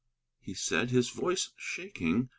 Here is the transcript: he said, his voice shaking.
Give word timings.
he 0.39 0.55
said, 0.55 0.89
his 0.89 1.11
voice 1.11 1.51
shaking. 1.55 2.29